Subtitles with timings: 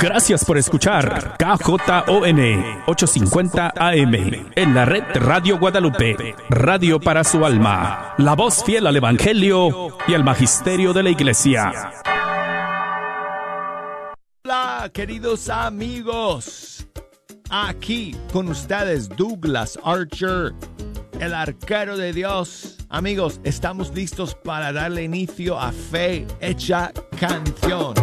[0.00, 2.38] Gracias por escuchar KJON
[2.86, 4.14] 850 AM
[4.54, 10.14] en la red Radio Guadalupe, radio para su alma, la voz fiel al Evangelio y
[10.14, 11.72] al Magisterio de la Iglesia.
[14.44, 16.86] Hola, queridos amigos.
[17.50, 20.54] Aquí con ustedes Douglas Archer,
[21.18, 22.76] el arquero de Dios.
[22.88, 27.94] Amigos, estamos listos para darle inicio a Fe Hecha Canción.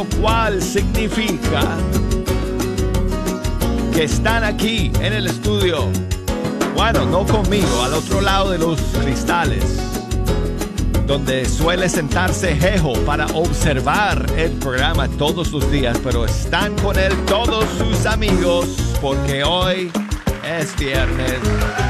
[0.00, 1.60] Lo cual significa
[3.92, 5.90] que están aquí en el estudio,
[6.74, 9.62] bueno, no conmigo, al otro lado de los cristales,
[11.06, 17.12] donde suele sentarse Jejo para observar el programa todos los días, pero están con él
[17.26, 18.68] todos sus amigos,
[19.02, 19.90] porque hoy
[20.46, 21.89] es viernes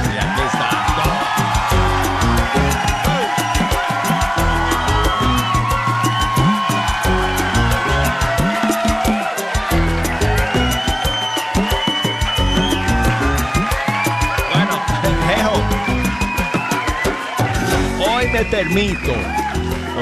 [18.50, 19.12] permito,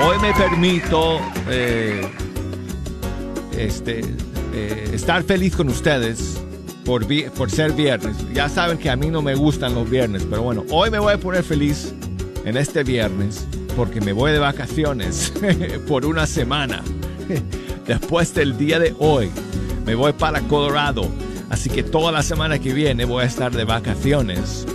[0.02, 2.00] hoy me permito eh,
[3.56, 4.00] este,
[4.54, 6.40] eh, estar feliz con ustedes
[6.84, 8.16] por, por ser viernes.
[8.32, 11.12] Ya saben que a mí no me gustan los viernes, pero bueno, hoy me voy
[11.12, 11.92] a poner feliz
[12.44, 15.32] en este viernes porque me voy de vacaciones
[15.88, 16.82] por una semana.
[17.86, 19.30] Después del día de hoy,
[19.84, 21.06] me voy para Colorado.
[21.50, 24.66] Así que toda la semana que viene voy a estar de vacaciones.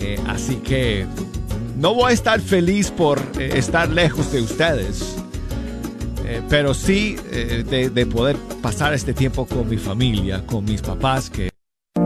[0.00, 1.06] Eh, así que
[1.76, 5.16] no voy a estar feliz por eh, estar lejos de ustedes,
[6.24, 10.80] eh, pero sí eh, de, de poder pasar este tiempo con mi familia, con mis
[10.80, 11.55] papás, que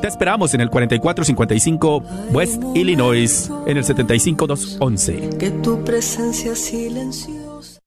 [0.00, 5.30] Te esperamos en el 4455 West Illinois, en el 75211.
[5.38, 7.80] que tu presencia silenciosa.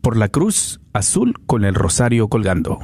[0.00, 2.78] por la cruz azul con el rosario colgando.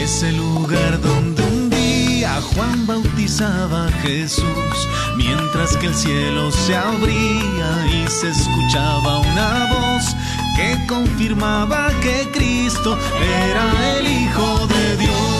[0.00, 6.76] Es el lugar donde un día Juan bautizaba a Jesús, mientras que el cielo se
[6.76, 10.16] abría y se escuchaba una voz
[10.56, 15.31] que confirmaba que Cristo era el Hijo de Dios.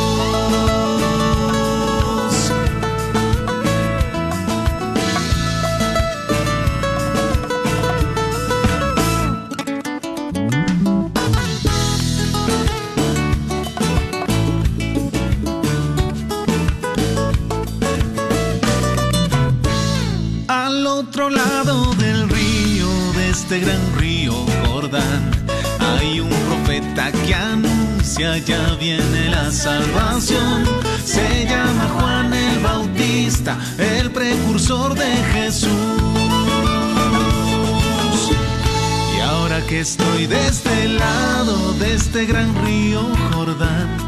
[23.53, 24.33] Este gran río
[24.65, 25.31] Jordán,
[25.79, 30.65] hay un profeta que anuncia ya viene la salvación.
[31.05, 35.71] Se llama Juan el Bautista, el precursor de Jesús.
[39.19, 43.03] Y ahora que estoy de este lado, de este gran río
[43.35, 44.02] Jordán,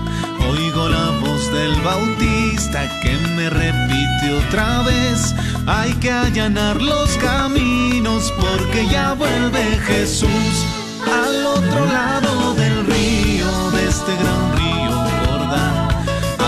[0.75, 5.33] la voz del Bautista que me repite otra vez.
[5.67, 10.67] Hay que allanar los caminos porque ya vuelve Jesús
[11.07, 15.89] al otro lado del río, de este gran río Jordán.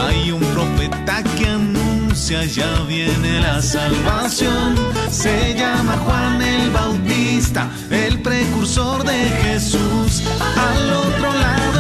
[0.05, 4.75] Hay un profeta que anuncia ya viene la salvación.
[5.09, 10.23] Se llama Juan el Bautista, el precursor de Jesús.
[10.57, 11.76] Al otro lado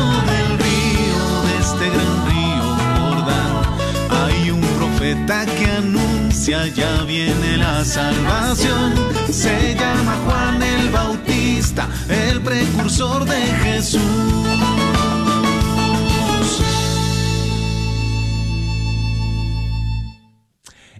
[5.06, 8.92] profeta que anuncia ya viene la salvación.
[9.30, 14.00] Se llama Juan el Bautista, el precursor de Jesús.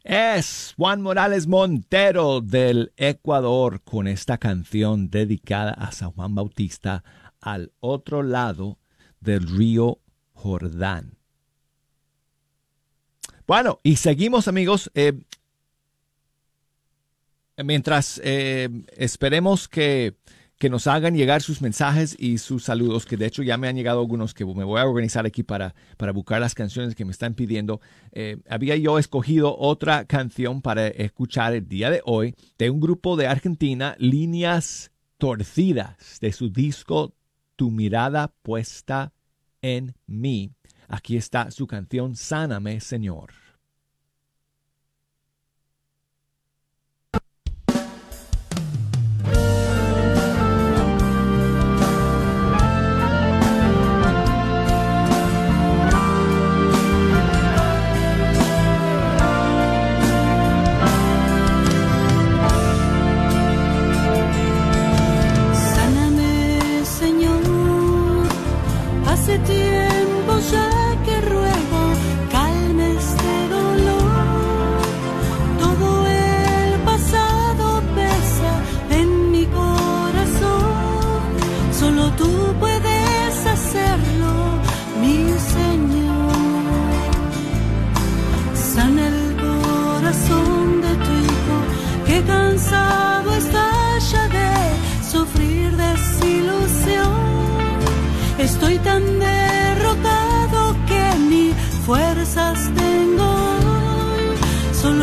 [0.04, 7.02] Es Juan Morales Montero del Ecuador con esta canción dedicada a San Juan Bautista
[7.40, 8.78] al otro lado
[9.18, 9.98] del río
[10.32, 11.15] Jordán.
[13.46, 14.90] Bueno, y seguimos amigos.
[14.94, 15.12] eh,
[17.64, 20.14] mientras eh, esperemos que,
[20.58, 23.76] que nos hagan llegar sus mensajes y sus saludos, que de hecho ya me han
[23.76, 27.12] llegado algunos que me voy a organizar aquí para, para buscar las canciones que me
[27.12, 27.81] están pidiendo.
[28.12, 33.16] Eh, había yo escogido otra canción para escuchar el día de hoy de un grupo
[33.16, 37.14] de Argentina, Líneas Torcidas, de su disco
[37.54, 39.12] Tu mirada puesta
[39.62, 40.52] en mí.
[40.88, 43.45] Aquí está su canción Sáname, Señor.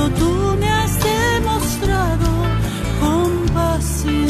[0.09, 2.27] Tú me has demostrado
[2.99, 4.23] compasión.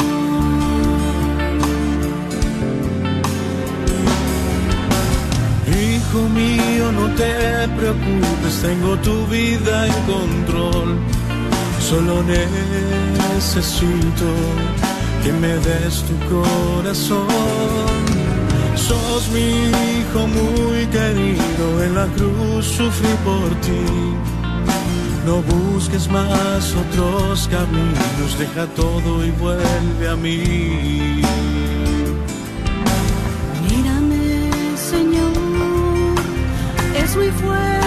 [5.66, 10.98] Hijo mío, no te preocupes, tengo tu vida en control.
[11.80, 12.22] Solo
[13.34, 14.28] necesito
[15.22, 17.26] que me des tu corazón.
[18.76, 19.48] Sos mi
[19.98, 23.84] hijo muy querido, en la cruz sufrí por ti.
[25.26, 31.22] No busques más otros caminos, deja todo y vuelve a mí.
[33.62, 35.32] Mírame, Señor,
[36.94, 37.83] es muy fuerte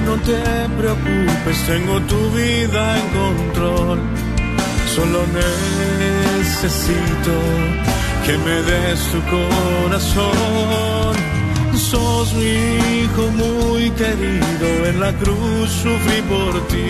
[0.00, 4.00] no te preocupes, tengo tu vida en control.
[4.94, 5.20] Solo
[6.40, 7.34] necesito
[8.24, 11.14] que me des tu corazón.
[11.74, 12.56] Sos mi
[13.02, 16.88] hijo muy querido, en la cruz sufrí por ti.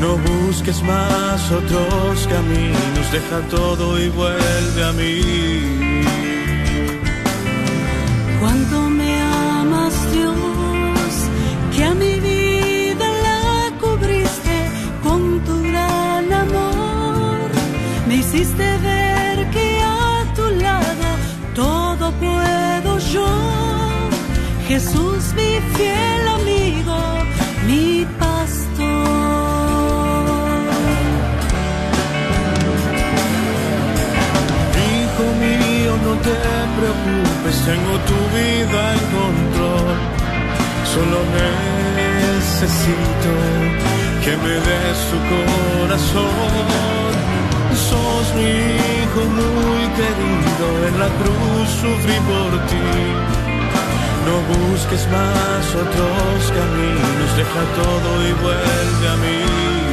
[0.00, 5.89] No busques más otros caminos, deja todo y vuelve a mí.
[24.70, 26.98] Jesús mi fiel amigo,
[27.66, 28.86] mi pastor.
[34.86, 36.36] Hijo mío, no te
[36.78, 39.96] preocupes, tengo tu vida en control.
[40.94, 41.18] Solo
[42.06, 43.30] necesito
[44.22, 47.12] que me des tu corazón.
[47.88, 48.52] Sos mi
[48.86, 53.39] hijo muy querido, en la cruz sufrí por ti.
[54.26, 59.89] No busques más otros caminos, deja todo y vuelve a mí.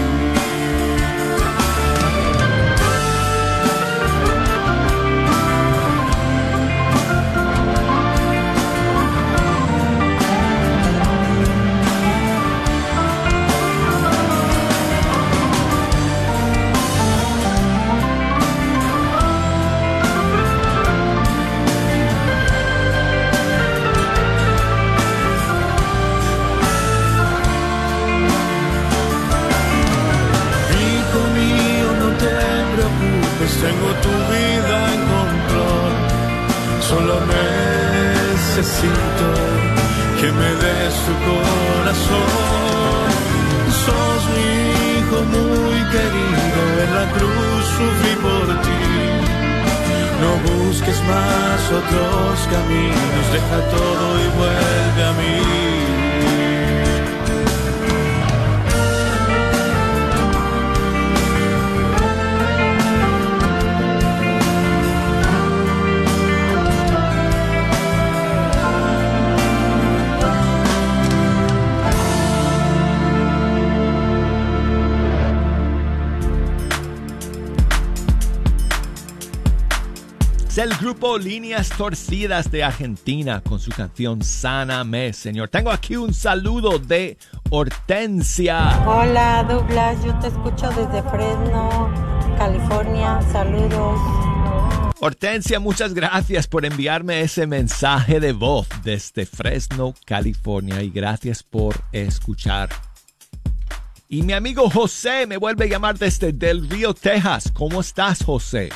[51.71, 53.96] Otros caminos, deja todo
[80.57, 85.49] Es el grupo Líneas Torcidas de Argentina con su canción Sáname, Señor.
[85.49, 87.19] Tengo aquí un saludo de
[87.51, 88.83] Hortensia.
[88.87, 91.93] Hola Douglas, yo te escucho desde Fresno,
[92.39, 93.21] California.
[93.31, 93.99] Saludos.
[94.99, 101.75] Hortensia, muchas gracias por enviarme ese mensaje de voz desde Fresno, California y gracias por
[101.91, 102.69] escuchar.
[104.09, 107.51] Y mi amigo José me vuelve a llamar desde Del Río, Texas.
[107.53, 108.69] ¿Cómo estás, José?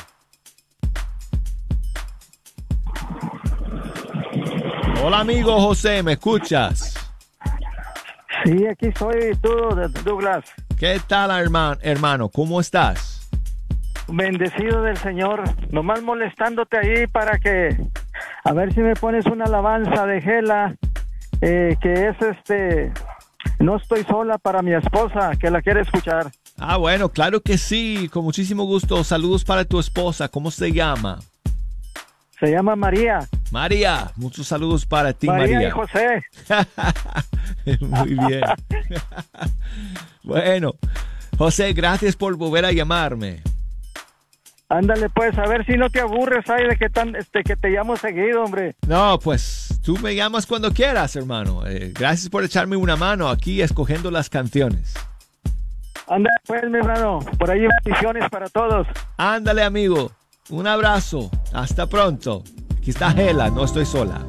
[5.04, 6.94] Hola amigo José, ¿me escuchas?
[8.44, 9.50] Sí, aquí estoy, tú,
[10.04, 10.44] Douglas.
[10.78, 11.76] ¿Qué tal, hermano?
[11.82, 12.28] hermano?
[12.28, 13.28] ¿Cómo estás?
[14.06, 15.42] Bendecido del Señor.
[15.72, 17.76] Nomás molestándote ahí para que,
[18.44, 20.76] a ver si me pones una alabanza de Gela,
[21.40, 22.92] eh, que es este,
[23.58, 26.30] no estoy sola para mi esposa, que la quiere escuchar.
[26.58, 29.02] Ah, bueno, claro que sí, con muchísimo gusto.
[29.02, 31.18] Saludos para tu esposa, ¿cómo se llama?
[32.42, 33.20] Se llama María.
[33.52, 35.54] María, muchos saludos para ti, María.
[35.54, 35.68] María.
[35.68, 36.22] y José.
[37.80, 38.40] Muy bien.
[40.24, 40.74] bueno,
[41.38, 43.42] José, gracias por volver a llamarme.
[44.68, 47.68] Ándale, pues, a ver si no te aburres ahí de que, tan, este, que te
[47.68, 48.74] llamo seguido, hombre.
[48.88, 51.64] No, pues tú me llamas cuando quieras, hermano.
[51.68, 54.94] Eh, gracias por echarme una mano aquí escogiendo las canciones.
[56.08, 57.20] Ándale, pues, mi hermano.
[57.38, 58.88] Por ahí bendiciones para todos.
[59.16, 60.10] Ándale, amigo.
[60.50, 61.30] Un abrazo.
[61.52, 62.42] Hasta pronto.
[62.76, 64.20] Aquí está Gela, no estoy sola.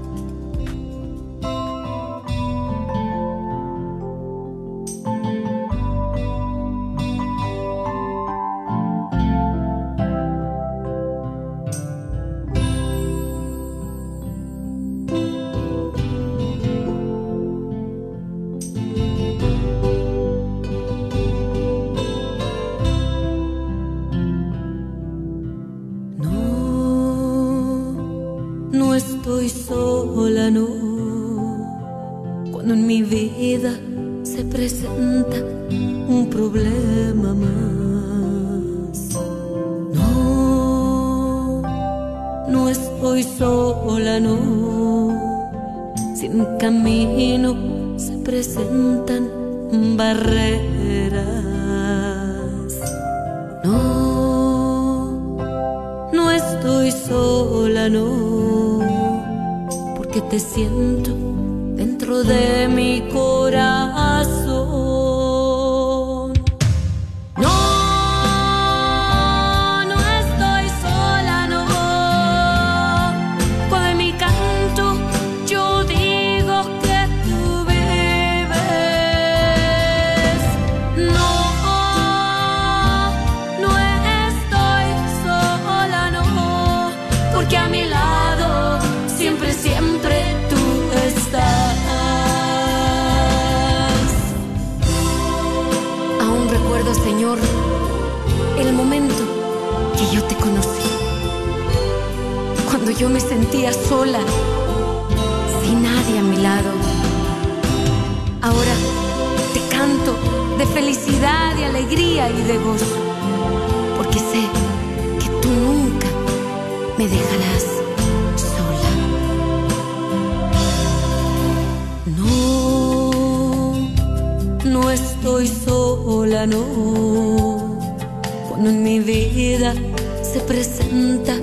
[128.66, 129.74] En mi vida
[130.22, 131.36] se presenta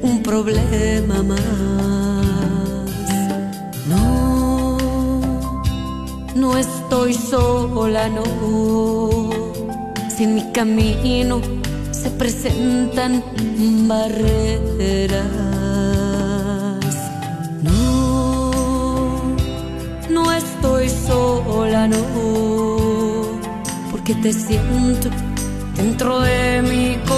[0.00, 1.40] un problema más.
[3.88, 4.78] No,
[6.36, 8.22] no estoy sola, no.
[10.08, 11.40] Si en mi camino
[11.90, 13.24] se presentan
[13.88, 15.26] barreras.
[17.60, 19.34] No,
[20.10, 22.04] no estoy sola, no,
[23.90, 25.10] porque te siento
[25.82, 27.11] dentro de mi.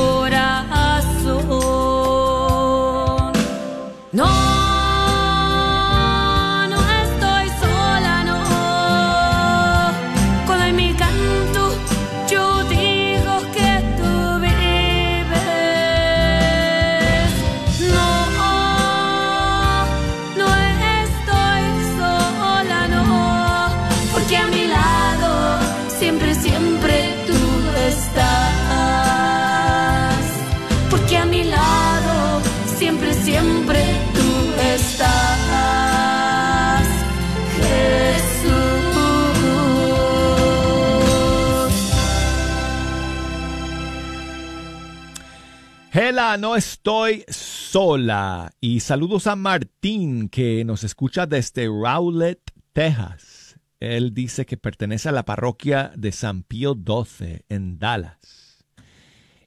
[46.38, 48.50] No estoy sola.
[48.58, 52.40] Y saludos a Martín, que nos escucha desde Rowlett,
[52.72, 53.60] Texas.
[53.78, 58.64] Él dice que pertenece a la parroquia de San Pío XII en Dallas.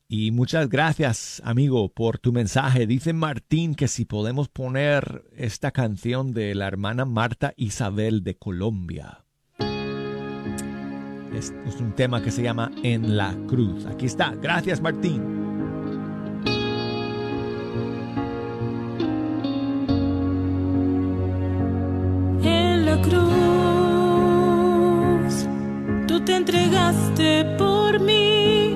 [0.08, 2.86] Y muchas gracias, amigo, por tu mensaje.
[2.86, 9.26] Dice Martín que si podemos poner esta canción de la hermana Marta Isabel de Colombia.
[11.34, 13.86] Es un tema que se llama En la Cruz.
[13.88, 14.36] Aquí está.
[14.36, 15.47] Gracias, Martín.
[23.02, 23.28] Cruz,
[26.08, 28.76] tú te entregaste por mí.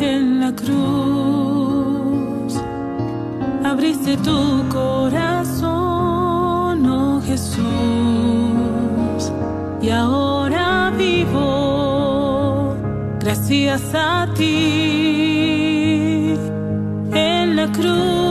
[0.00, 2.60] En la cruz,
[3.64, 5.66] abriste tu corazón,
[6.86, 7.62] oh Jesús.
[9.80, 12.74] Y ahora vivo
[13.20, 16.34] gracias a ti.
[17.12, 18.23] En la cruz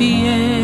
[0.00, 0.57] y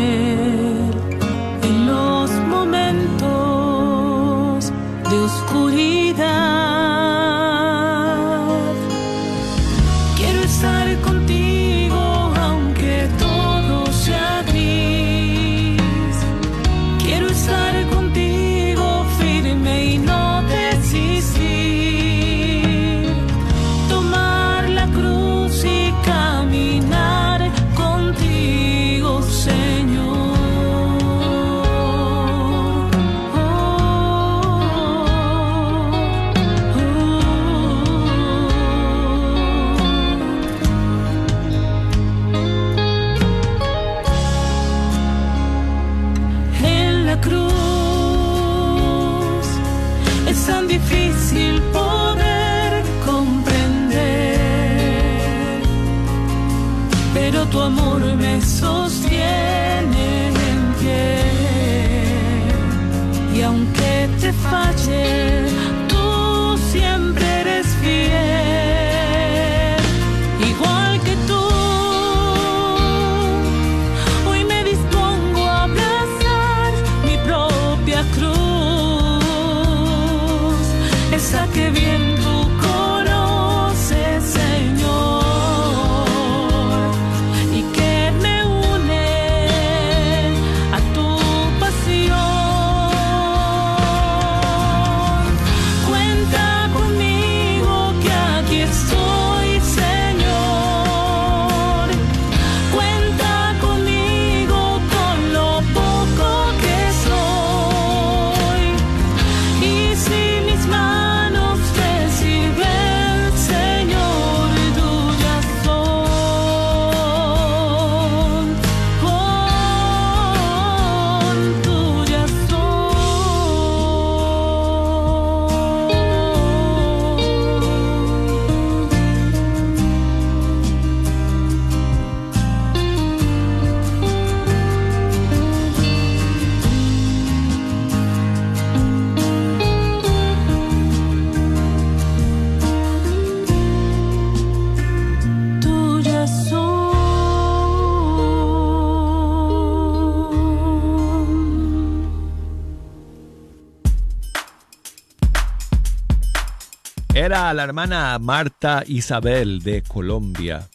[157.45, 160.67] Era la hermana Marta Isabel de Colombia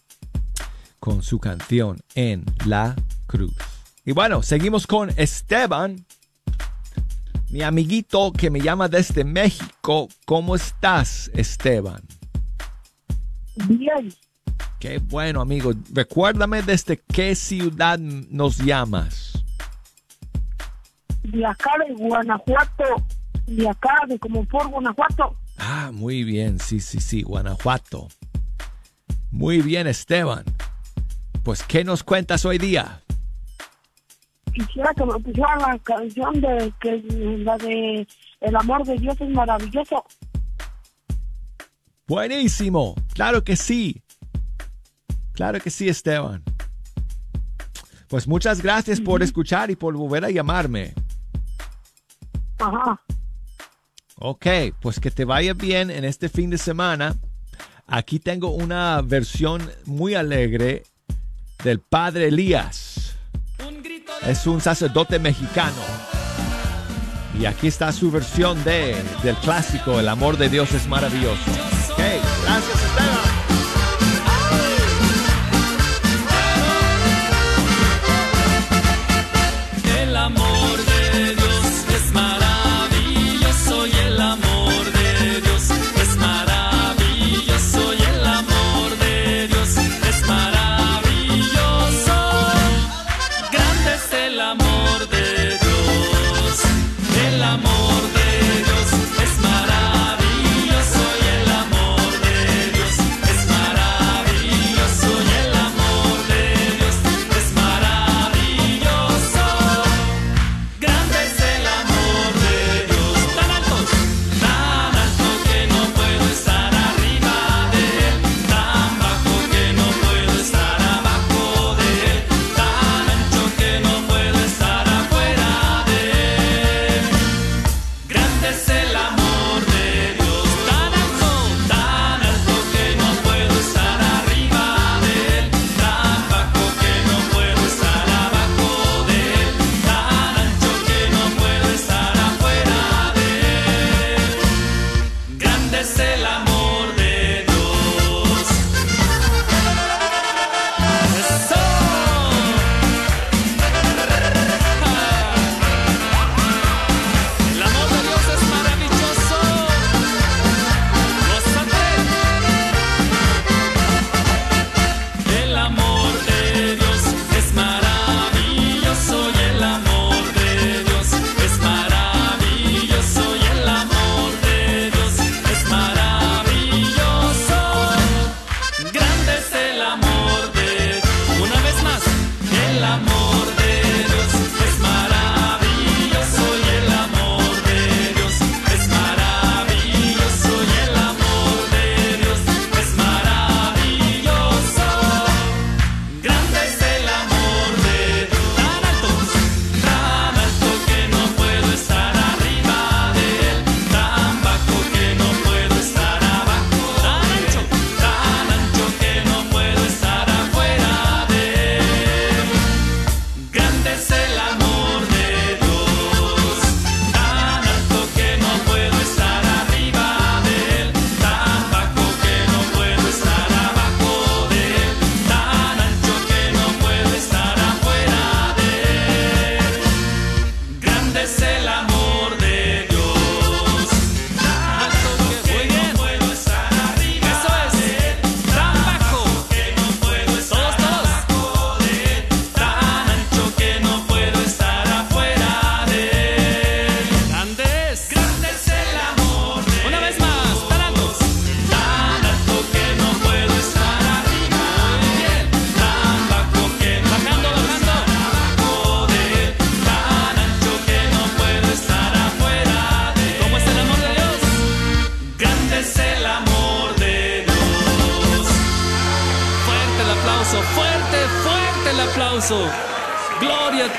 [1.00, 2.94] con su canción En la
[3.26, 3.56] Cruz.
[4.04, 6.06] Y bueno, seguimos con Esteban,
[7.50, 10.06] mi amiguito que me llama desde México.
[10.24, 12.02] ¿Cómo estás, Esteban?
[13.66, 14.14] Bien,
[14.78, 15.72] Qué bueno, amigo.
[15.92, 19.42] Recuérdame desde qué ciudad nos llamas.
[21.24, 22.84] de acá de Guanajuato,
[23.48, 25.36] de acá de como por Guanajuato.
[25.62, 28.08] Ah, muy bien, sí, sí, sí, Guanajuato.
[29.30, 30.44] Muy bien, Esteban.
[31.44, 33.02] Pues, ¿qué nos cuentas hoy día?
[34.54, 37.02] Quisiera que me pusieran la canción de que
[37.44, 38.06] la de
[38.40, 40.02] El amor de Dios es maravilloso.
[42.08, 44.02] Buenísimo, claro que sí.
[45.32, 46.42] Claro que sí, Esteban.
[48.08, 50.94] Pues muchas gracias por escuchar y por volver a llamarme.
[52.58, 53.00] Ajá.
[54.22, 54.46] Ok,
[54.82, 57.16] pues que te vaya bien en este fin de semana.
[57.86, 60.82] Aquí tengo una versión muy alegre
[61.64, 63.16] del Padre Elías.
[64.26, 65.82] Es un sacerdote mexicano.
[67.38, 71.50] Y aquí está su versión de, del clásico El amor de Dios es maravilloso.
[71.90, 71.98] Ok,
[72.44, 72.99] gracias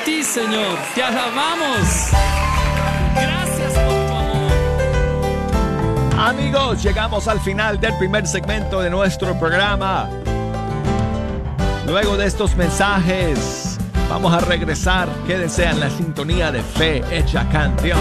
[0.06, 0.78] Señor.
[0.96, 2.10] Te alabamos.
[3.14, 4.52] Gracias por tu amor.
[6.18, 10.10] Amigos, llegamos al final del primer segmento de nuestro programa.
[11.86, 13.78] Luego de estos mensajes,
[14.10, 15.08] vamos a regresar.
[15.28, 18.00] Quédense en la sintonía de fe hecha canción.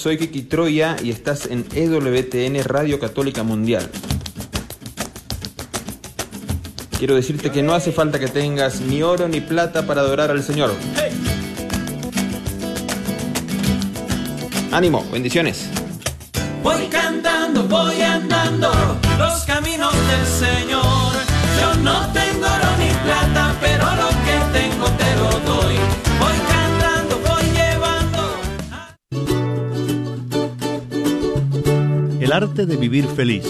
[0.00, 3.86] Soy Kiki Troya y estás en EWTN Radio Católica Mundial.
[6.98, 10.42] Quiero decirte que no hace falta que tengas ni oro ni plata para adorar al
[10.42, 10.72] Señor.
[14.72, 15.68] Ánimo, bendiciones.
[16.62, 18.72] Voy cantando, voy andando
[19.18, 21.12] los caminos del Señor.
[21.60, 22.09] Yo no
[32.42, 33.44] arte de vivir feliz,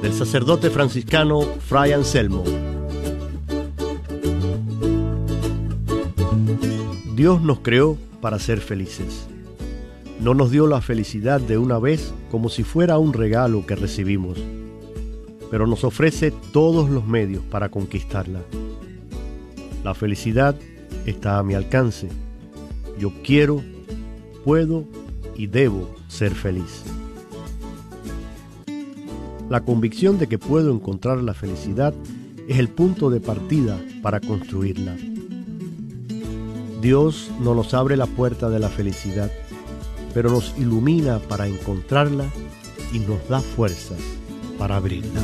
[0.00, 2.42] del sacerdote franciscano Fray Anselmo.
[7.14, 9.26] Dios nos creó para ser felices.
[10.20, 14.38] No nos dio la felicidad de una vez como si fuera un regalo que recibimos,
[15.50, 18.40] pero nos ofrece todos los medios para conquistarla.
[19.84, 20.56] La felicidad
[21.04, 22.08] está a mi alcance.
[22.98, 23.62] Yo quiero,
[24.46, 24.84] puedo
[25.36, 26.84] y debo ser feliz.
[29.50, 31.92] La convicción de que puedo encontrar la felicidad
[32.46, 34.96] es el punto de partida para construirla.
[36.80, 39.28] Dios no nos abre la puerta de la felicidad,
[40.14, 42.26] pero nos ilumina para encontrarla
[42.92, 43.98] y nos da fuerzas
[44.56, 45.20] para abrirla.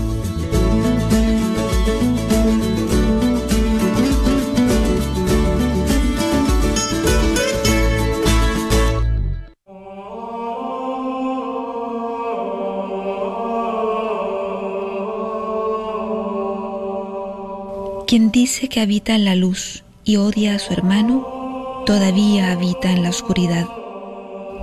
[18.16, 23.02] Quien dice que habita en la luz y odia a su hermano, todavía habita en
[23.02, 23.68] la oscuridad.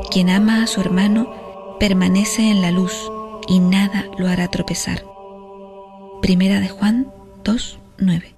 [0.09, 2.95] Quien ama a su hermano permanece en la luz
[3.47, 5.05] y nada lo hará tropezar.
[6.19, 7.11] Primera de Juan
[7.43, 8.32] 2, 9.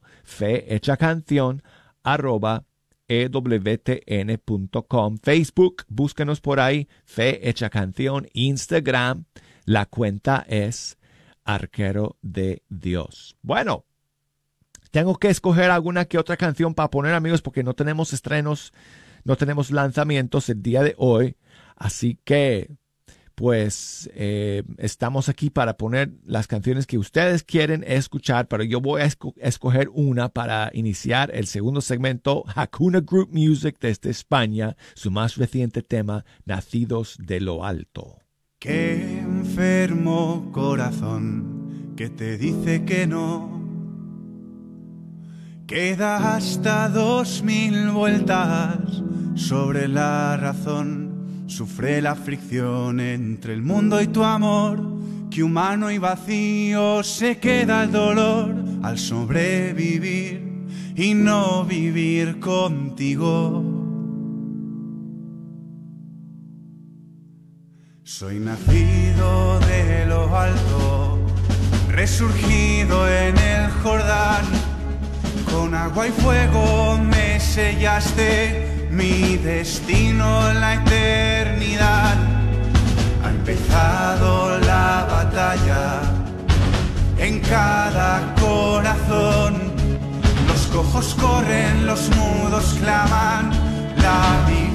[0.97, 1.61] canción
[2.03, 2.63] arroba
[3.11, 4.77] ewtn.com,
[5.21, 9.25] Facebook, búsquenos por ahí, Fe Hecha Canción, Instagram,
[9.65, 10.97] la cuenta es
[11.43, 13.35] Arquero de Dios.
[13.41, 13.83] Bueno,
[14.91, 18.71] tengo que escoger alguna que otra canción para poner amigos porque no tenemos estrenos,
[19.25, 21.35] no tenemos lanzamientos el día de hoy,
[21.75, 22.71] así que
[23.35, 29.01] pues eh, estamos aquí para poner las canciones que ustedes quieren escuchar, pero yo voy
[29.01, 35.35] a escoger una para iniciar el segundo segmento, Hakuna Group Music desde España, su más
[35.35, 38.17] reciente tema, Nacidos de lo Alto.
[38.59, 43.59] Qué enfermo corazón que te dice que no.
[45.67, 49.01] Queda hasta dos mil vueltas
[49.35, 51.10] sobre la razón
[51.51, 54.81] Sufre la fricción entre el mundo y tu amor,
[55.29, 63.65] que humano y vacío se queda el dolor al sobrevivir y no vivir contigo.
[68.03, 71.19] Soy nacido de lo alto,
[71.89, 74.45] resurgido en el Jordán,
[75.51, 82.15] con agua y fuego me sellaste mi destino en la eternidad.
[83.23, 86.01] Ha empezado la batalla
[87.17, 89.71] en cada corazón.
[90.47, 93.51] Los cojos corren, los mudos claman,
[93.97, 94.70] la victoria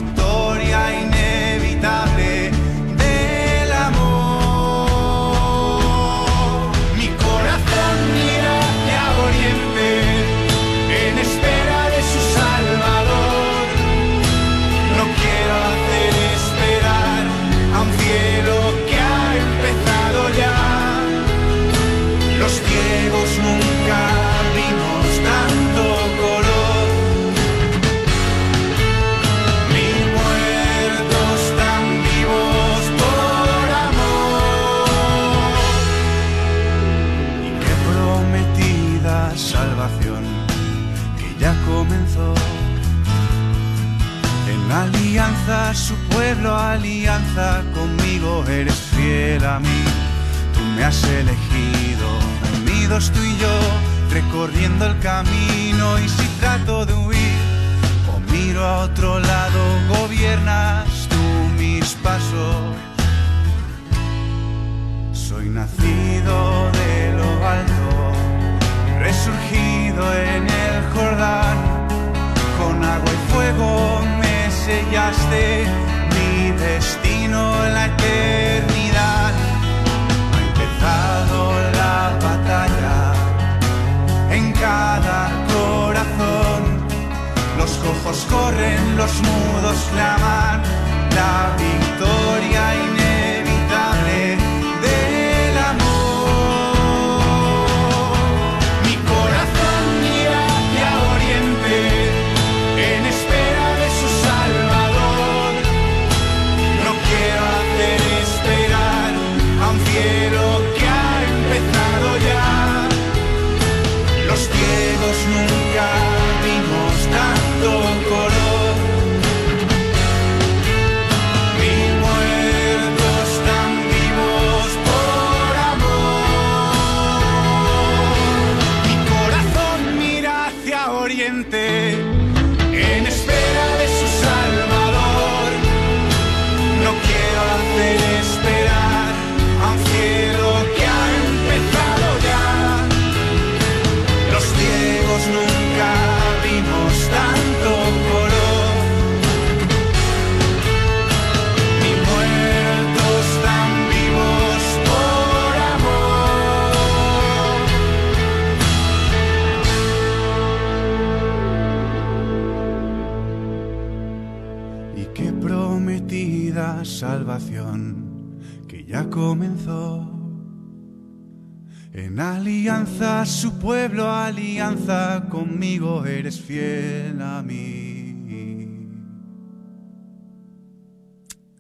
[173.27, 177.87] su pueblo, alianza, conmigo eres fiel a mí.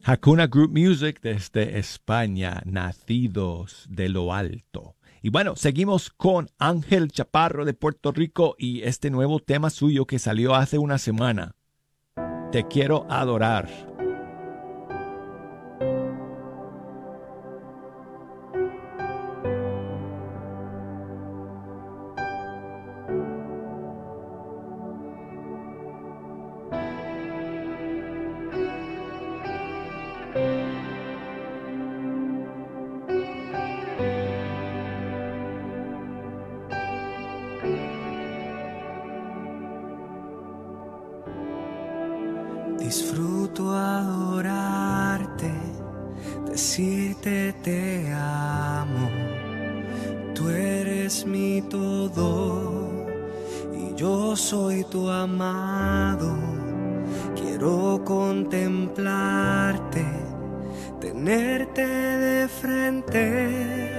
[0.08, 4.94] Hakuna Group Music desde España, nacidos de lo alto.
[5.20, 10.20] Y bueno, seguimos con Ángel Chaparro de Puerto Rico y este nuevo tema suyo que
[10.20, 11.56] salió hace una semana.
[12.52, 13.68] Te quiero adorar.
[47.66, 49.10] Te amo.
[50.34, 52.90] Tú eres mi todo
[53.74, 56.36] y yo soy tu amado.
[57.34, 60.04] Quiero contemplarte,
[61.00, 63.90] tenerte de frente,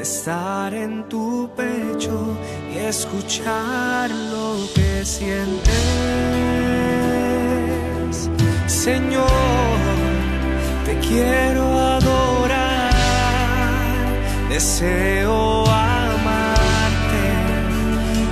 [0.00, 2.36] estar en tu pecho
[2.72, 5.68] y escuchar lo que sientes.
[8.66, 9.28] Señor,
[10.84, 12.47] te quiero adorar,
[14.48, 17.26] deseo amarte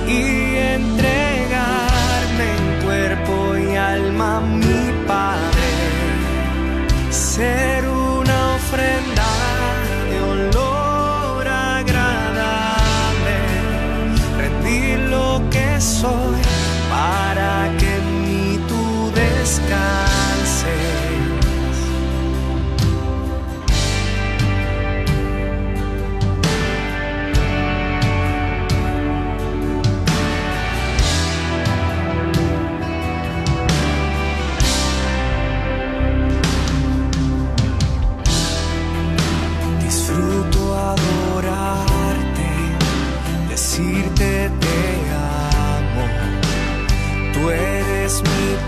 [0.07, 5.69] y entregarme en cuerpo y alma mi Padre,
[7.11, 9.29] ser una ofrenda
[10.09, 13.37] de olor agradable,
[14.37, 16.41] rendir lo que soy
[16.89, 18.77] para que en mí tú.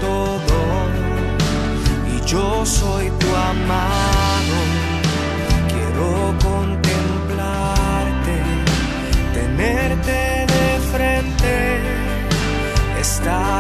[0.02, 0.58] Todo
[2.14, 4.58] y yo soy tu amado.
[5.72, 6.10] Quiero
[6.50, 8.36] contemplarte,
[9.34, 10.18] tenerte
[10.56, 11.54] de frente,
[13.02, 13.59] estar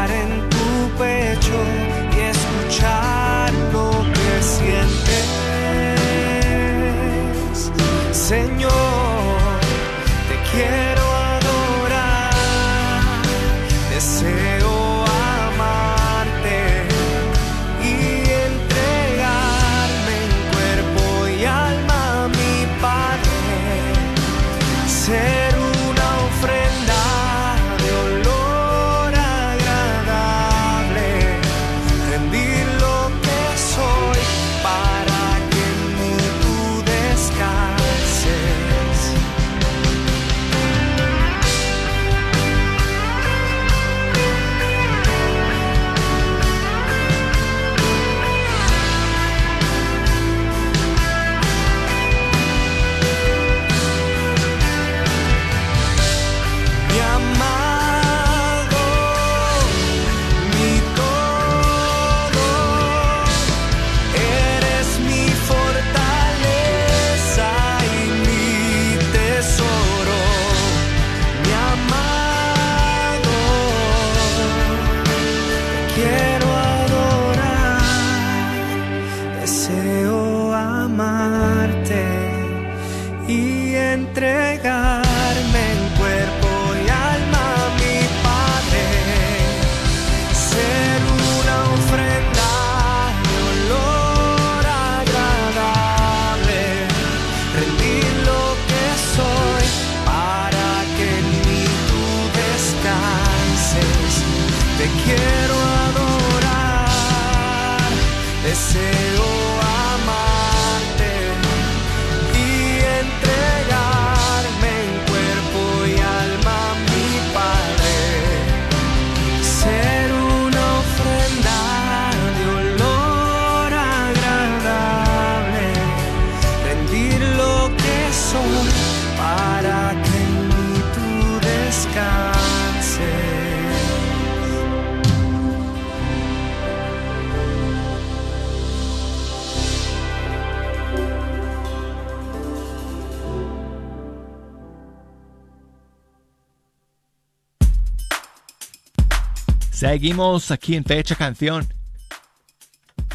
[149.79, 151.65] Seguimos aquí en Fecha Canción.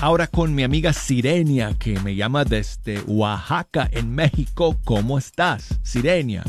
[0.01, 4.75] ahora con mi amiga Sirenia, que me llama desde Oaxaca, en México.
[4.83, 6.43] ¿Cómo estás, Sirenia?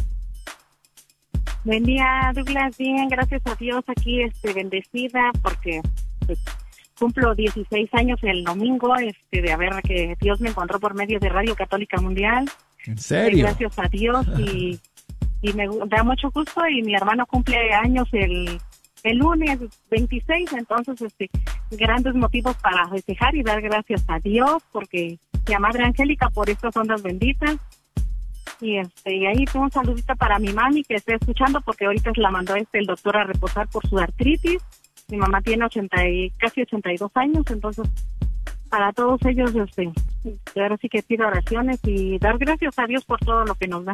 [1.65, 2.77] Buen día, Douglas.
[2.77, 5.81] Bien, gracias a Dios aquí, este, bendecida, porque
[6.25, 6.39] pues,
[6.97, 11.27] cumplo 16 años el domingo, este, de haber que Dios me encontró por medio de
[11.27, 12.49] Radio Católica Mundial.
[12.85, 13.47] ¿En serio?
[13.47, 14.79] gracias a Dios y,
[15.41, 18.61] y me da mucho gusto y mi hermano cumple años el,
[19.05, 19.59] el lunes
[19.91, 21.29] 26, entonces este
[21.71, 26.49] grandes motivos para festejar y dar gracias a Dios porque y a Madre Angélica por
[26.49, 27.57] estas ondas benditas.
[28.61, 32.21] Y este y ahí un saludito para mi mami que está escuchando porque ahorita se
[32.21, 34.61] la mandó este el doctor a reposar por su artritis.
[35.07, 37.87] Mi mamá tiene 80 y, casi 82 años, entonces
[38.69, 39.91] para todos ellos este
[40.55, 43.85] ahora sí que pido oraciones y dar gracias a Dios por todo lo que nos
[43.85, 43.93] da.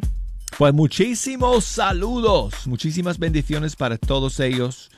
[0.58, 4.92] Pues muchísimos saludos, muchísimas bendiciones para todos ellos.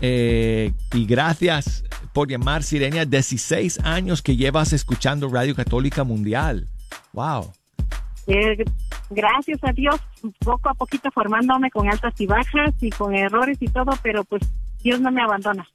[0.00, 3.04] Eh, y gracias por llamar, Sirenia.
[3.04, 6.68] 16 años que llevas escuchando Radio Católica Mundial.
[7.12, 7.52] Wow.
[8.26, 8.64] Eh,
[9.10, 9.96] gracias a Dios,
[10.38, 14.42] poco a poquito formándome con altas y bajas y con errores y todo, pero pues
[14.82, 15.66] Dios no me abandona.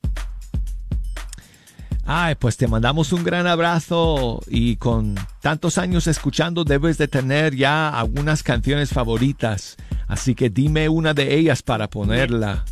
[2.07, 7.55] Ay, pues te mandamos un gran abrazo y con tantos años escuchando debes de tener
[7.55, 9.75] ya algunas canciones favoritas.
[10.07, 12.63] Así que dime una de ellas para ponerla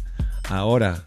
[0.50, 1.04] ahora.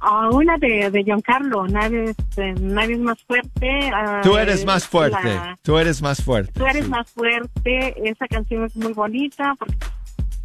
[0.00, 3.90] Ah, una de, de Giancarlo, nadie, este, nadie es más fuerte.
[4.22, 6.52] Tú eres más fuerte, la- tú eres más fuerte.
[6.58, 6.90] Tú eres sí.
[6.90, 9.76] más fuerte, esa canción es muy bonita porque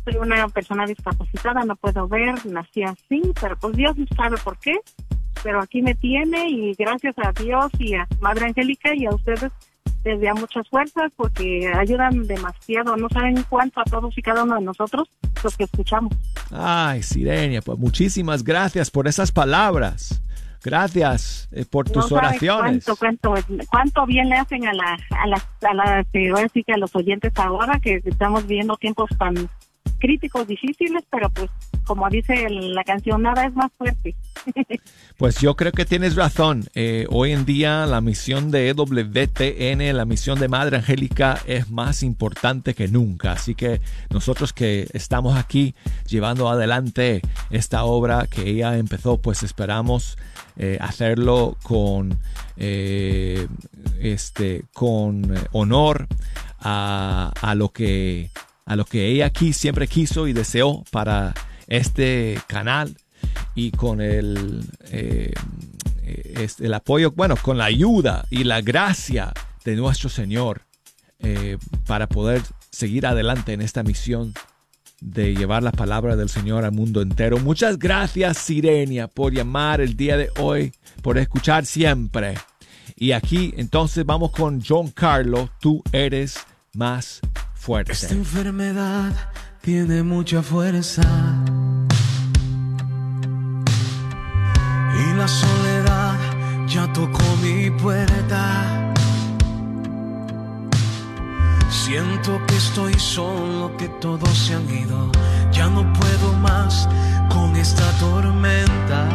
[0.04, 4.76] soy una persona discapacitada, no puedo ver, nací así, pero pues Dios sabe por qué.
[5.44, 9.52] Pero aquí me tiene y gracias a Dios y a Madre Angélica y a ustedes
[10.06, 14.56] les da muchas fuerzas porque ayudan demasiado, no saben cuánto a todos y cada uno
[14.56, 15.10] de nosotros
[15.44, 16.14] los que escuchamos.
[16.52, 20.22] Ay, Sirenia, pues muchísimas gracias por esas palabras.
[20.64, 22.86] Gracias eh, por tus no oraciones.
[22.98, 26.06] Cuánto, cuánto, cuánto bien le hacen a la, a la, a la,
[26.52, 29.36] sí que a los oyentes ahora que estamos viviendo tiempos tan
[30.06, 31.50] críticos, difíciles, pero pues
[31.84, 34.16] como dice la canción, nada es más fuerte.
[35.18, 36.66] Pues yo creo que tienes razón.
[36.76, 42.04] Eh, hoy en día la misión de EWTN, la misión de Madre Angélica es más
[42.04, 43.32] importante que nunca.
[43.32, 43.80] Así que
[44.10, 45.74] nosotros que estamos aquí
[46.06, 50.18] llevando adelante esta obra que ella empezó, pues esperamos
[50.58, 52.20] eh, hacerlo con,
[52.58, 53.48] eh,
[54.02, 56.08] este, con honor
[56.60, 58.32] a, a lo que
[58.66, 61.34] a lo que ella aquí siempre quiso y deseó para
[61.68, 62.98] este canal
[63.54, 65.34] y con el, eh,
[66.04, 70.64] eh, este, el apoyo, bueno, con la ayuda y la gracia de nuestro Señor
[71.20, 71.58] eh,
[71.88, 74.34] para poder seguir adelante en esta misión
[75.00, 77.38] de llevar la palabra del Señor al mundo entero.
[77.38, 82.36] Muchas gracias, Sirenia, por llamar el día de hoy, por escuchar siempre.
[82.96, 86.38] Y aquí entonces vamos con John Carlo, tú eres
[86.74, 87.22] más
[87.68, 89.12] Esta enfermedad
[89.62, 91.02] tiene mucha fuerza.
[94.94, 96.16] Y la soledad
[96.68, 98.94] ya tocó mi puerta.
[101.72, 105.12] Siento que estoy solo, que todos se han ido.
[105.52, 106.88] Ya no puedo más
[107.30, 109.10] con esta tormenta.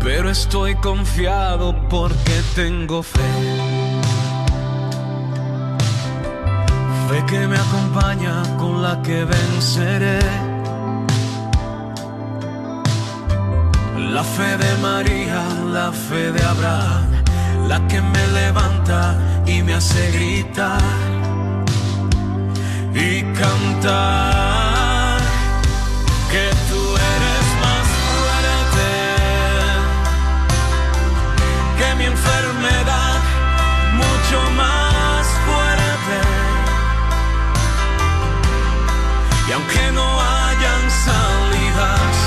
[0.00, 3.97] Pero estoy confiado porque tengo fe.
[7.26, 10.18] Que me acompaña con la que venceré.
[14.14, 17.06] La fe de María, la fe de Abraham,
[17.66, 19.14] la que me levanta
[19.44, 20.80] y me hace gritar
[22.94, 25.20] y cantar
[26.30, 26.82] que tú
[27.14, 28.88] eres más fuerte
[31.78, 33.20] que mi enfermedad,
[34.02, 34.77] mucho más
[39.48, 42.17] Y aunque no hayan salidas,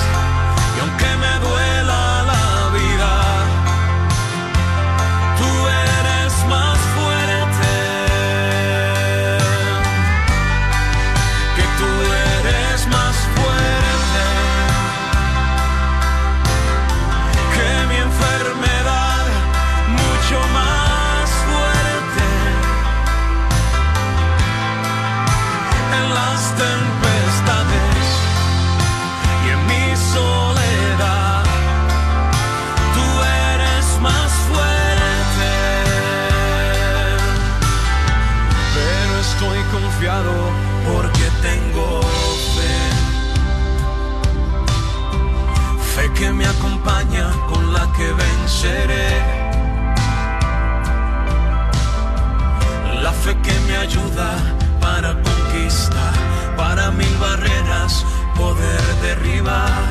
[46.21, 49.09] que me acompaña con la que venceré.
[53.01, 54.29] La fe que me ayuda
[54.79, 56.13] para conquistar,
[56.55, 58.05] para mil barreras
[58.35, 59.90] poder derribar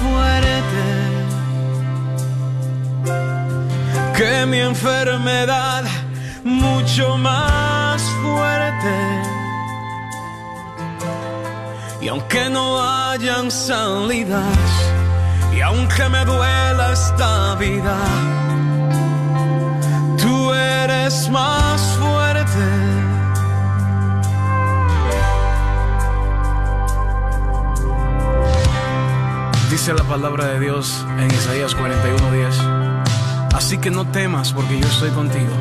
[0.00, 1.20] fuerte
[4.20, 5.84] que mi enfermedad,
[6.44, 8.96] mucho más fuerte.
[12.02, 14.58] Y aunque no hayan salidas,
[15.56, 17.96] y aunque me duela esta vida,
[20.20, 21.99] tú eres más fuerte.
[29.80, 32.54] Dice la palabra de Dios en Isaías 41:10.
[33.54, 35.54] Así que no temas porque yo estoy contigo.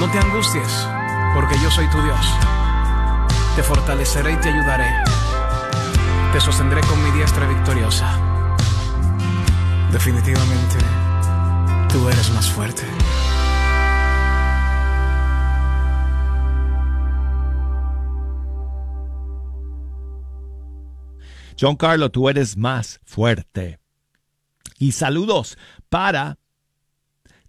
[0.00, 0.84] No te angusties
[1.32, 2.34] porque yo soy tu Dios.
[3.54, 4.92] Te fortaleceré y te ayudaré.
[6.32, 8.18] Te sostendré con mi diestra victoriosa.
[9.92, 10.78] Definitivamente,
[11.92, 12.82] tú eres más fuerte.
[21.60, 23.80] John Carlo, tú eres más fuerte.
[24.78, 26.38] Y saludos para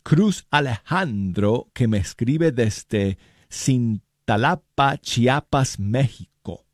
[0.02, 3.20] Cruz Alejandro, que me escribe desde
[3.52, 6.66] Cintalapa, Chiapas, México.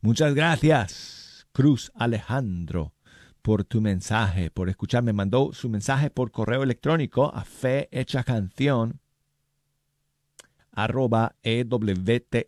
[0.00, 2.94] Muchas gracias, Cruz Alejandro,
[3.42, 5.12] por tu mensaje, por escucharme.
[5.12, 9.01] Mandó su mensaje por correo electrónico a fe hecha canción
[10.72, 12.44] arroba ewtn.com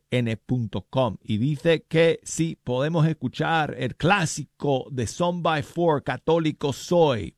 [1.22, 7.36] y dice que sí podemos escuchar el clásico de Son by Four, Católico Soy.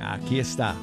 [0.00, 0.74] Aquí está.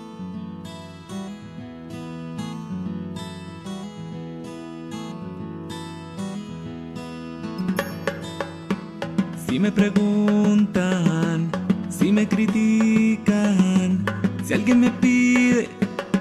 [9.47, 11.51] Si me preguntan,
[11.89, 14.03] si me critican,
[14.43, 15.69] si alguien me pide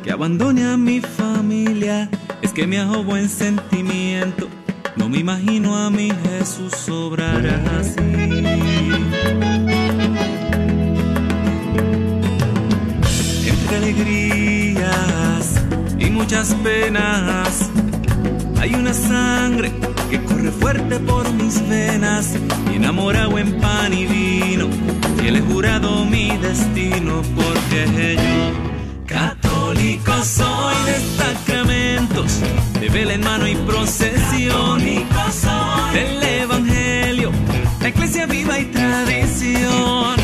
[0.05, 1.62] que abandone a mi familia,
[2.55, 4.49] que me hago buen sentimiento.
[4.97, 7.47] No me imagino a mi Jesús obrar
[7.79, 7.99] así.
[13.47, 15.55] Entre alegrías
[15.99, 17.71] y muchas penas,
[18.61, 19.73] hay una sangre
[20.11, 22.37] que corre fuerte por mis venas,
[22.71, 24.69] y enamorado en pan y vino,
[25.23, 31.62] y he jurado mi destino, porque yo católico soy de
[32.29, 34.83] sacramentos, de vela en mano y procesión,
[35.93, 37.31] del evangelio,
[37.81, 40.17] la iglesia viva y tradición.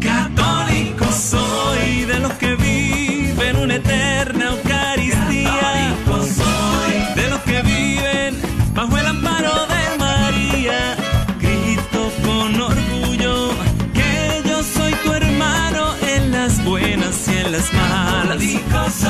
[0.00, 5.94] Católico soy de los que viven una eterna Eucaristía.
[6.06, 8.36] soy de los que viven
[8.74, 10.96] bajo el amparo de María.
[11.40, 13.50] Grito con orgullo
[13.92, 19.03] que yo soy tu hermano en las buenas las malas.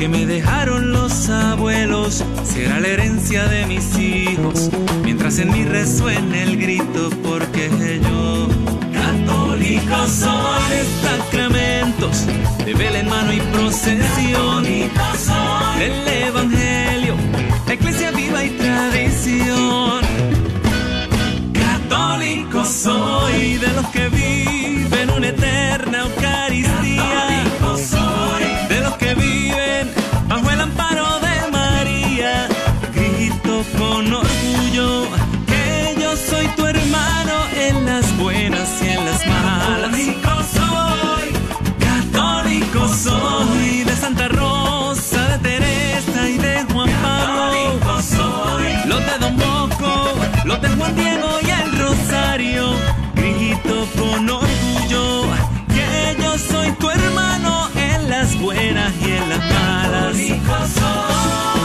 [0.00, 4.70] Que me dejaron los abuelos, será la herencia de mis hijos,
[5.04, 7.68] mientras en mí resuene el grito, porque
[8.02, 8.48] yo,
[8.94, 10.70] católico soy.
[10.70, 12.24] De sacramentos,
[12.64, 17.14] de vela en mano y procesión, del evangelio,
[17.66, 20.00] la iglesia viva y tradición.
[21.52, 25.79] Católico soy de los que viven una eterna
[60.70, 61.59] Latinoamericano.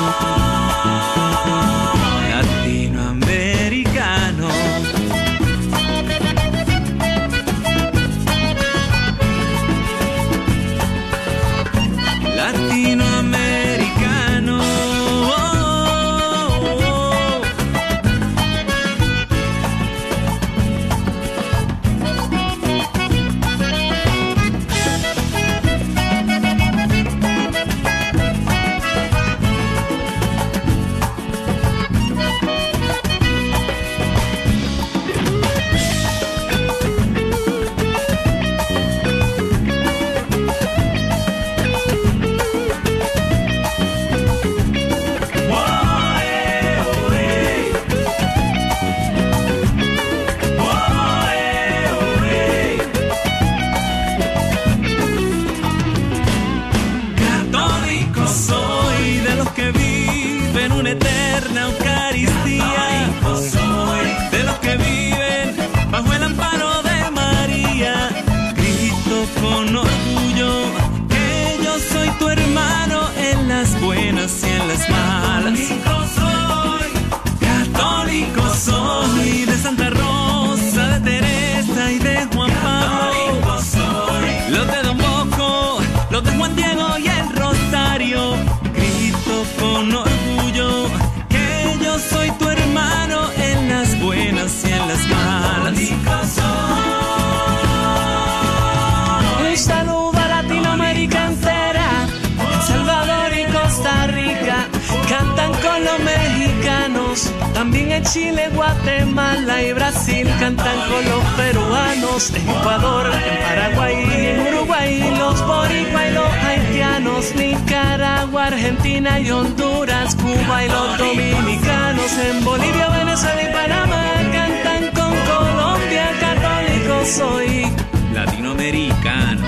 [108.01, 115.45] Chile, Guatemala y Brasil, cantan con los peruanos, en Ecuador, en Paraguay en Uruguay, los
[115.45, 123.43] boricua y los haitianos, Nicaragua, Argentina y Honduras, Cuba y los dominicanos, en Bolivia, Venezuela
[123.43, 127.65] y Panamá, cantan con Colombia, católico soy.
[128.13, 129.41] Latinoamericano.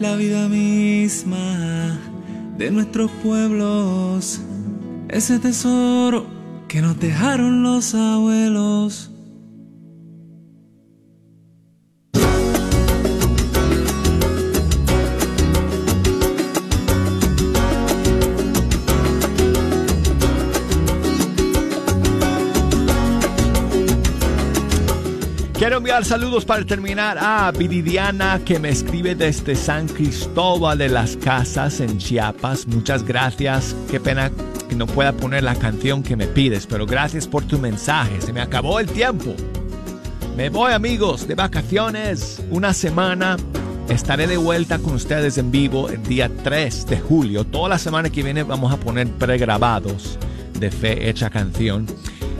[0.00, 1.55] La vida misma
[2.58, 4.40] de nuestros pueblos,
[5.08, 6.26] ese tesoro
[6.68, 9.10] que nos dejaron los abuelos.
[25.86, 31.78] Enviar saludos para terminar a Viridiana que me escribe desde San Cristóbal de las Casas
[31.78, 32.66] en Chiapas.
[32.66, 33.76] Muchas gracias.
[33.88, 34.32] Qué pena
[34.68, 38.20] que no pueda poner la canción que me pides, pero gracias por tu mensaje.
[38.20, 39.32] Se me acabó el tiempo.
[40.36, 43.36] Me voy amigos de vacaciones una semana
[43.88, 47.44] Estaré de vuelta con ustedes en vivo el día 3 de julio.
[47.44, 50.18] Toda la semana que viene vamos a poner pregrabados
[50.58, 51.86] de Fe Hecha Canción.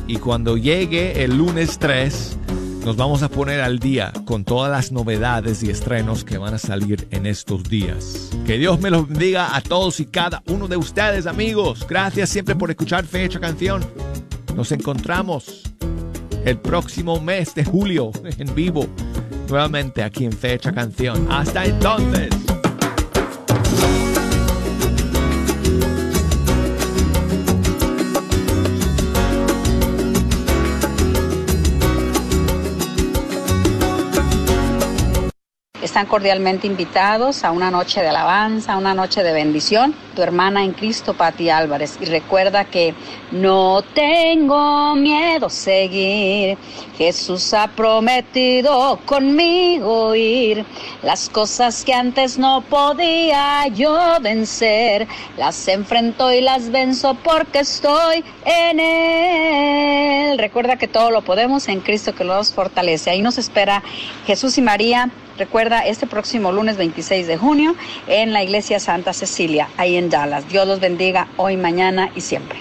[0.09, 2.39] Y cuando llegue el lunes 3,
[2.87, 6.59] nos vamos a poner al día con todas las novedades y estrenos que van a
[6.59, 8.31] salir en estos días.
[8.47, 11.85] Que Dios me los bendiga a todos y cada uno de ustedes, amigos.
[11.89, 13.85] Gracias siempre por escuchar Fe Hecha Canción.
[14.55, 15.63] Nos encontramos
[16.45, 18.87] el próximo mes de julio en vivo
[19.49, 21.27] nuevamente aquí en Fecha Canción.
[21.29, 22.36] Hasta entonces.
[35.97, 39.95] Están cordialmente invitados a una noche de alabanza, a una noche de bendición.
[40.15, 41.97] Tu hermana en Cristo, Patti Álvarez.
[42.03, 42.93] Y recuerda que
[43.33, 46.59] no tengo miedo seguir.
[46.99, 50.67] Jesús ha prometido conmigo ir.
[51.03, 58.23] Las cosas que antes no podía yo vencer, las enfrento y las venzo porque estoy
[58.45, 60.39] en Él.
[60.39, 63.09] Recuerda que todo lo podemos en Cristo que nos fortalece.
[63.09, 63.83] Ahí nos espera
[64.27, 67.75] Jesús y María Recuerda, este próximo lunes 26 de junio
[68.07, 70.49] en la iglesia Santa Cecilia, ahí en Dallas.
[70.49, 72.59] Dios los bendiga hoy, mañana y siempre.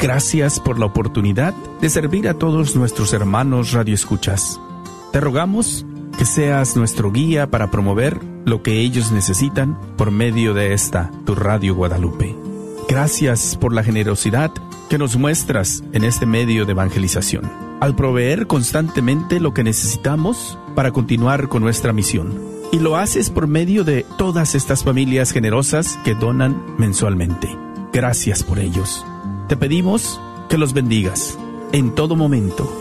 [0.00, 4.60] gracias por la oportunidad de servir a todos nuestros hermanos radioescuchas.
[5.12, 5.84] Te rogamos
[6.18, 11.34] que seas nuestro guía para promover lo que ellos necesitan por medio de esta, tu
[11.34, 12.34] Radio Guadalupe.
[12.88, 14.50] Gracias por la generosidad
[14.88, 20.90] que nos muestras en este medio de evangelización, al proveer constantemente lo que necesitamos para
[20.90, 22.40] continuar con nuestra misión.
[22.72, 27.48] Y lo haces por medio de todas estas familias generosas que donan mensualmente.
[27.92, 29.04] Gracias por ellos.
[29.50, 31.36] Te pedimos que los bendigas
[31.72, 32.72] en todo momento.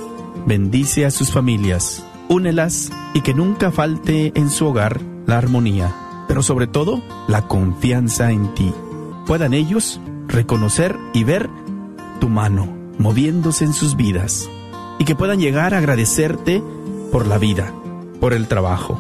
[0.46, 5.96] Bendice a sus familias únelas y que nunca falte en su hogar la armonía,
[6.28, 8.72] pero sobre todo la confianza en ti.
[9.26, 11.50] Puedan ellos reconocer y ver
[12.20, 12.68] tu mano
[13.00, 14.48] moviéndose en sus vidas
[15.00, 16.62] y que puedan llegar a agradecerte
[17.12, 17.74] por la vida,
[18.20, 19.00] por el trabajo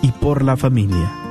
[0.00, 1.29] y por la familia.